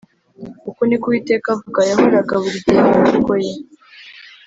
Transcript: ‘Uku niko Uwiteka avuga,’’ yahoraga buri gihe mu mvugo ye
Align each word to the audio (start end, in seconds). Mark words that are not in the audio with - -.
‘Uku 0.69 0.81
niko 0.85 1.05
Uwiteka 1.07 1.47
avuga,’’ 1.55 1.81
yahoraga 1.89 2.33
buri 2.43 2.57
gihe 2.65 2.79
mu 2.87 2.95
mvugo 3.03 3.33
ye 3.45 3.53